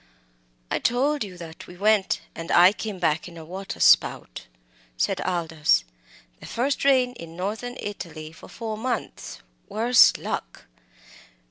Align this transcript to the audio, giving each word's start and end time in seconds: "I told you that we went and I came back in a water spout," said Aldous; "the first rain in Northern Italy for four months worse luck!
"I 0.71 0.79
told 0.79 1.23
you 1.23 1.37
that 1.37 1.67
we 1.67 1.77
went 1.77 2.21
and 2.33 2.49
I 2.51 2.71
came 2.73 2.97
back 2.97 3.27
in 3.27 3.37
a 3.37 3.45
water 3.45 3.79
spout," 3.79 4.47
said 4.97 5.21
Aldous; 5.21 5.83
"the 6.39 6.47
first 6.47 6.83
rain 6.83 7.13
in 7.19 7.35
Northern 7.35 7.77
Italy 7.79 8.31
for 8.31 8.47
four 8.49 8.79
months 8.79 9.41
worse 9.69 10.17
luck! 10.17 10.65